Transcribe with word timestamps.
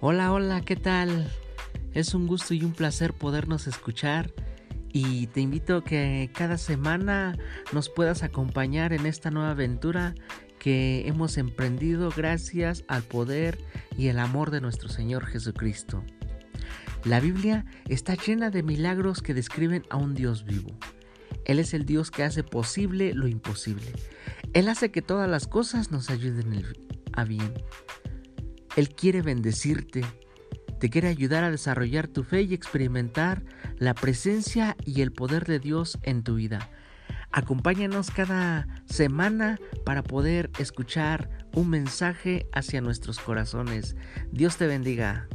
Hola, 0.00 0.32
hola, 0.32 0.60
¿qué 0.60 0.76
tal? 0.76 1.28
Es 1.92 2.14
un 2.14 2.28
gusto 2.28 2.54
y 2.54 2.62
un 2.62 2.72
placer 2.72 3.14
podernos 3.14 3.66
escuchar 3.66 4.32
y 4.92 5.26
te 5.26 5.40
invito 5.40 5.78
a 5.78 5.84
que 5.84 6.30
cada 6.32 6.56
semana 6.56 7.36
nos 7.72 7.88
puedas 7.88 8.22
acompañar 8.22 8.92
en 8.92 9.06
esta 9.06 9.32
nueva 9.32 9.50
aventura 9.50 10.14
que 10.60 11.08
hemos 11.08 11.36
emprendido 11.36 12.12
gracias 12.16 12.84
al 12.86 13.02
poder 13.02 13.58
y 13.96 14.06
el 14.06 14.20
amor 14.20 14.52
de 14.52 14.60
nuestro 14.60 14.88
Señor 14.88 15.26
Jesucristo. 15.26 16.04
La 17.02 17.18
Biblia 17.18 17.64
está 17.88 18.14
llena 18.14 18.50
de 18.50 18.62
milagros 18.62 19.20
que 19.20 19.34
describen 19.34 19.82
a 19.90 19.96
un 19.96 20.14
Dios 20.14 20.44
vivo. 20.44 20.78
Él 21.44 21.58
es 21.58 21.74
el 21.74 21.84
Dios 21.84 22.12
que 22.12 22.22
hace 22.22 22.44
posible 22.44 23.14
lo 23.14 23.26
imposible. 23.26 23.90
Él 24.52 24.68
hace 24.68 24.92
que 24.92 25.02
todas 25.02 25.28
las 25.28 25.48
cosas 25.48 25.90
nos 25.90 26.08
ayuden 26.08 26.62
a 27.14 27.24
bien. 27.24 27.52
Él 28.78 28.90
quiere 28.90 29.22
bendecirte, 29.22 30.04
te 30.78 30.88
quiere 30.88 31.08
ayudar 31.08 31.42
a 31.42 31.50
desarrollar 31.50 32.06
tu 32.06 32.22
fe 32.22 32.42
y 32.42 32.54
experimentar 32.54 33.42
la 33.76 33.92
presencia 33.92 34.76
y 34.86 35.02
el 35.02 35.10
poder 35.10 35.46
de 35.46 35.58
Dios 35.58 35.98
en 36.04 36.22
tu 36.22 36.36
vida. 36.36 36.70
Acompáñanos 37.32 38.12
cada 38.12 38.68
semana 38.84 39.58
para 39.84 40.04
poder 40.04 40.52
escuchar 40.60 41.28
un 41.54 41.70
mensaje 41.70 42.46
hacia 42.52 42.80
nuestros 42.80 43.18
corazones. 43.18 43.96
Dios 44.30 44.58
te 44.58 44.68
bendiga. 44.68 45.26